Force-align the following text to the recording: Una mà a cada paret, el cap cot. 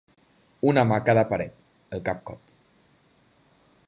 Una 0.69 0.83
mà 0.91 0.97
a 1.01 1.03
cada 1.09 1.25
paret, 1.33 1.53
el 1.97 2.03
cap 2.09 2.25
cot. 2.31 2.55